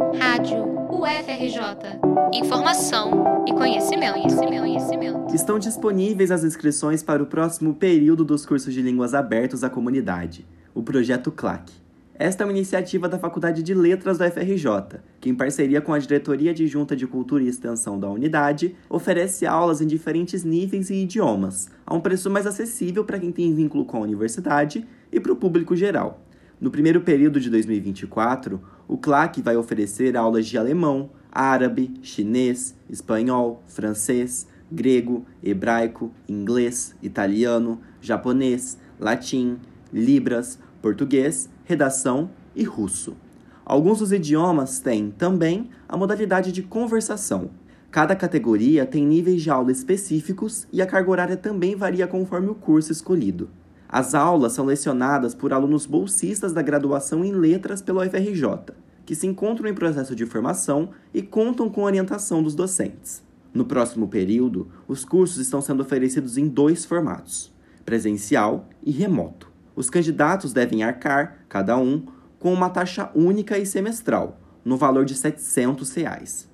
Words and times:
Rádio 0.00 0.64
UFRJ. 0.90 2.00
Informação 2.32 3.44
e 3.46 3.52
conhecimento, 3.52 4.14
conhecimento, 4.14 4.60
conhecimento. 4.60 5.34
Estão 5.34 5.58
disponíveis 5.58 6.30
as 6.30 6.42
inscrições 6.42 7.02
para 7.02 7.22
o 7.22 7.26
próximo 7.26 7.74
período 7.74 8.24
dos 8.24 8.46
cursos 8.46 8.72
de 8.72 8.80
línguas 8.80 9.12
abertos 9.12 9.62
à 9.62 9.68
comunidade, 9.68 10.46
o 10.74 10.82
projeto 10.82 11.30
CLAC. 11.30 11.70
Esta 12.14 12.44
é 12.44 12.46
uma 12.46 12.52
iniciativa 12.52 13.10
da 13.10 13.18
Faculdade 13.18 13.62
de 13.62 13.74
Letras 13.74 14.16
da 14.16 14.26
UFRJ, 14.26 15.00
que, 15.20 15.28
em 15.28 15.34
parceria 15.34 15.82
com 15.82 15.92
a 15.92 15.98
Diretoria 15.98 16.52
Adjunta 16.52 16.96
de 16.96 17.06
Cultura 17.06 17.42
e 17.42 17.48
Extensão 17.48 18.00
da 18.00 18.08
unidade, 18.08 18.74
oferece 18.88 19.46
aulas 19.46 19.82
em 19.82 19.86
diferentes 19.86 20.44
níveis 20.44 20.88
e 20.88 20.94
idiomas, 20.94 21.68
a 21.86 21.94
um 21.94 22.00
preço 22.00 22.30
mais 22.30 22.46
acessível 22.46 23.04
para 23.04 23.18
quem 23.18 23.30
tem 23.30 23.54
vínculo 23.54 23.84
com 23.84 23.98
a 23.98 24.00
universidade 24.00 24.86
e 25.12 25.20
para 25.20 25.32
o 25.32 25.36
público 25.36 25.76
geral. 25.76 26.22
No 26.60 26.70
primeiro 26.70 27.00
período 27.00 27.40
de 27.40 27.48
2024, 27.48 28.60
o 28.86 28.98
CLAC 28.98 29.40
vai 29.40 29.56
oferecer 29.56 30.14
aulas 30.14 30.46
de 30.46 30.58
alemão, 30.58 31.08
árabe, 31.32 31.94
chinês, 32.02 32.76
espanhol, 32.86 33.62
francês, 33.66 34.46
grego, 34.70 35.24
hebraico, 35.42 36.12
inglês, 36.28 36.94
italiano, 37.02 37.80
japonês, 37.98 38.76
latim, 38.98 39.56
libras, 39.90 40.58
português, 40.82 41.48
redação 41.64 42.30
e 42.54 42.62
russo. 42.62 43.16
Alguns 43.64 44.00
dos 44.00 44.12
idiomas 44.12 44.80
têm 44.80 45.10
também 45.10 45.70
a 45.88 45.96
modalidade 45.96 46.52
de 46.52 46.62
conversação. 46.62 47.52
Cada 47.90 48.14
categoria 48.14 48.84
tem 48.84 49.06
níveis 49.06 49.40
de 49.40 49.48
aula 49.48 49.72
específicos 49.72 50.68
e 50.70 50.82
a 50.82 50.86
carga 50.86 51.10
horária 51.10 51.36
também 51.38 51.74
varia 51.74 52.06
conforme 52.06 52.50
o 52.50 52.54
curso 52.54 52.92
escolhido. 52.92 53.48
As 53.92 54.14
aulas 54.14 54.52
são 54.52 54.64
lecionadas 54.64 55.34
por 55.34 55.52
alunos 55.52 55.84
bolsistas 55.84 56.52
da 56.52 56.62
graduação 56.62 57.24
em 57.24 57.32
letras 57.32 57.82
pela 57.82 58.06
UFRJ, 58.06 58.72
que 59.04 59.16
se 59.16 59.26
encontram 59.26 59.68
em 59.68 59.74
processo 59.74 60.14
de 60.14 60.24
formação 60.24 60.90
e 61.12 61.20
contam 61.20 61.68
com 61.68 61.82
orientação 61.82 62.40
dos 62.40 62.54
docentes. 62.54 63.20
No 63.52 63.64
próximo 63.64 64.06
período, 64.06 64.68
os 64.86 65.04
cursos 65.04 65.38
estão 65.38 65.60
sendo 65.60 65.80
oferecidos 65.80 66.38
em 66.38 66.46
dois 66.46 66.84
formatos: 66.84 67.52
presencial 67.84 68.68
e 68.80 68.92
remoto. 68.92 69.50
Os 69.74 69.90
candidatos 69.90 70.52
devem 70.52 70.84
arcar, 70.84 71.44
cada 71.48 71.76
um, 71.76 72.06
com 72.38 72.52
uma 72.52 72.70
taxa 72.70 73.10
única 73.12 73.58
e 73.58 73.66
semestral, 73.66 74.38
no 74.64 74.76
valor 74.76 75.04
de 75.04 75.16
700 75.16 75.92
reais. 75.94 76.48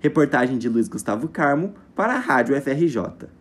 Reportagem 0.01 0.59
de 0.59 0.69
Luiz 0.69 0.89
Gustavo 0.89 1.29
Carmo 1.29 1.75
para 1.95 2.15
a 2.15 2.19
Rádio 2.19 2.61
FRJ. 2.61 3.40